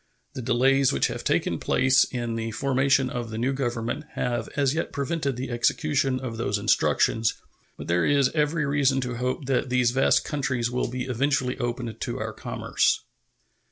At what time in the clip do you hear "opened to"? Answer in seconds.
11.59-12.17